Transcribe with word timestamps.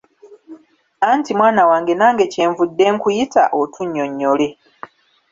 Anti 1.09 1.31
mwana 1.39 1.61
wange 1.69 1.93
nange 1.99 2.25
kye 2.33 2.43
nvudde 2.49 2.85
nkuyita 2.95 3.43
otunnyonnyole. 3.59 4.47